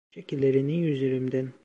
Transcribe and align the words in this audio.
Çek 0.11 0.33
ellerini 0.33 0.83
üzerimden! 0.91 1.53